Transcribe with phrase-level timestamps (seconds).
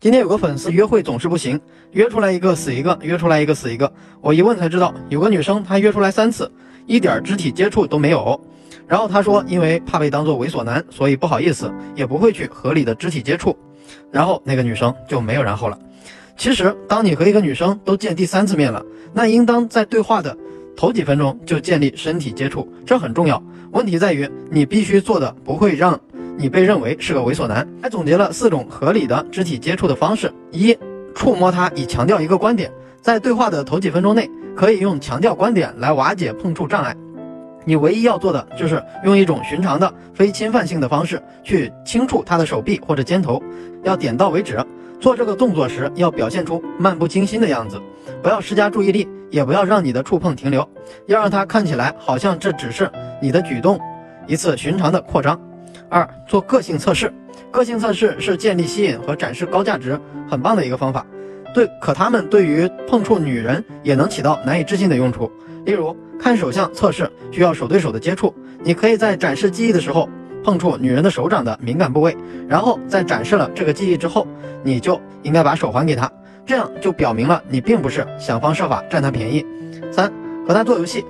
[0.00, 1.60] 今天有个粉丝约会总是不行，
[1.90, 3.92] 约出来一个死一个，约出来一个死一个。
[4.20, 6.48] 我一问才知道，有个女生她约出来三次，
[6.86, 8.40] 一点肢体接触都没有。
[8.86, 13.58] 然后她说，因为怕被当做猥琐男，所以不好意思，也不会去合理的肢体接触。
[14.12, 15.76] 然后那个女生就没有然后了。
[16.36, 18.80] 其实，当你和一个女生都见第三次面了，
[19.12, 20.38] 那应当在对话的
[20.76, 23.42] 头几分钟就建立身体接触，这很重要。
[23.72, 26.00] 问题在于，你必须做的不会让。
[26.40, 30.78] 你被认为是个猥琐男，还总结了四种合理的肢体接触的方式：一、
[31.12, 32.70] 触摸他以强调一个观点，
[33.02, 36.96] 在对话的头几分钟内，可以用强调观点来瓦解碰触障碍。
[37.64, 43.42] 你唯一要做的就是用一种寻常的、非侵犯性的方式去轻触他的手臂或者肩头，
[43.82, 44.64] 要点到为止。
[45.00, 47.80] 做这个动作时要表现出漫不经心的样子，
[48.22, 50.68] 不要施加注意力，也不要让你的触碰停留，
[51.06, 52.88] 要让他看起来好像这只是
[53.20, 53.78] 你的举动
[54.28, 55.38] 一次寻常的扩张。
[55.88, 57.12] 二做个性测试，
[57.50, 59.98] 个性测试是建立吸引和展示高价值
[60.30, 61.06] 很棒的一个方法。
[61.54, 65.30] 对，可他们对于碰触女人也能起到难以置信的用处。
[65.64, 70.08] 例如，看手相测试需要手对手的接触，你可以在展示记忆的时候
[70.44, 72.14] 碰触女人的手掌的敏感部位，
[72.46, 74.26] 然后在展示了这个记忆之后，
[74.62, 76.10] 你就应该把手还给她，
[76.44, 79.44] 这样就表明了你并不是想方设法占她便宜。
[79.90, 80.12] 三
[80.46, 81.04] 和她做游戏，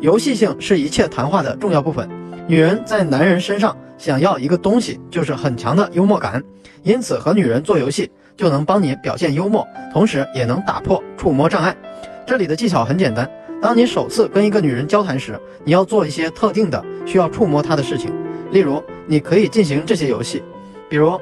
[0.00, 2.08] 游戏性是一切谈话的重要部分。
[2.46, 3.74] 女人在男人身上。
[3.98, 6.42] 想要一个东西，就是很强的幽默感，
[6.84, 11.76] 因此和女人做游戏就能帮你表现幽默，同时也能打破触摸障碍。
[12.24, 13.28] 这里的技巧很简单，
[13.60, 18.12] 当你首次跟一个女人交谈时，你要做一些特定的需要触摸她的事情，
[18.52, 20.42] 例如你可以进行这些游戏，
[20.88, 21.20] 比如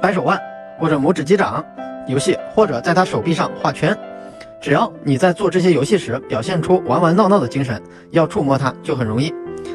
[0.00, 0.40] 掰手腕
[0.80, 1.62] 或者拇指击掌
[2.08, 3.96] 游戏，或者在她手臂上画圈。
[4.58, 9.32] 只要你在做这些游戏时表现出玩玩闹闹的精神，要触摸她就很容易。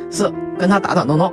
[0.09, 1.31] 四，跟她打打闹闹。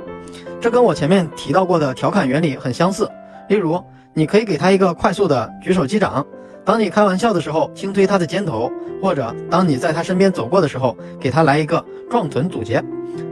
[0.61, 3.09] 这跟我前面提到过的调侃原理很相似。
[3.47, 3.81] 例如，
[4.13, 6.25] 你可以给他一个快速的举手击掌，
[6.65, 8.69] 当你开玩笑的时候轻推他的肩头，
[9.01, 12.83] 或者当你在他身边走过的时候，给他来一个撞臀阻截。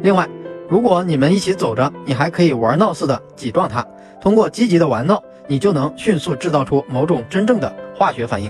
[0.02, 0.28] 另外，
[0.70, 3.86] 如果你们一起走着，你还可以玩闹似的挤撞他。
[4.22, 8.50] 通过积极的玩闹，你就能迅速制造出某种真正的化学反应。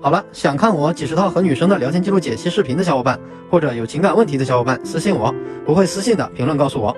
[0.00, 3.18] 好了，想看我几十套和女生的聊天记录解析视频的小伙伴，
[3.50, 5.32] 或者有情感问题的小伙伴，私信我；
[5.64, 6.96] 不会私信的评论告诉我。